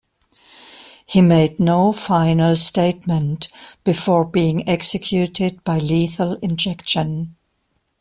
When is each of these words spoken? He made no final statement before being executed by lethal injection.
He 1.05 1.21
made 1.21 1.59
no 1.59 1.93
final 1.93 2.55
statement 2.55 3.49
before 3.83 4.25
being 4.25 4.67
executed 4.67 5.63
by 5.63 5.77
lethal 5.77 6.37
injection. 6.41 7.35